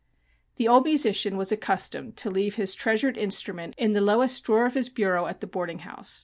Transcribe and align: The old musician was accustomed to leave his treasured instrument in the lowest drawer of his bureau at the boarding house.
The 0.55 0.67
old 0.67 0.85
musician 0.85 1.37
was 1.37 1.51
accustomed 1.51 2.17
to 2.17 2.31
leave 2.31 2.55
his 2.55 2.73
treasured 2.73 3.17
instrument 3.19 3.75
in 3.77 3.93
the 3.93 4.01
lowest 4.01 4.43
drawer 4.43 4.65
of 4.65 4.73
his 4.73 4.89
bureau 4.89 5.27
at 5.27 5.41
the 5.41 5.45
boarding 5.47 5.77
house. 5.85 6.19